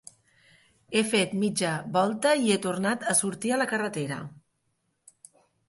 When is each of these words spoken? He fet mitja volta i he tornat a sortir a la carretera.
He 0.99 1.03
fet 1.11 1.35
mitja 1.43 1.73
volta 1.99 2.33
i 2.47 2.51
he 2.55 2.59
tornat 2.65 3.07
a 3.13 3.15
sortir 3.21 3.55
a 3.55 3.61
la 3.65 3.71
carretera. 3.75 4.21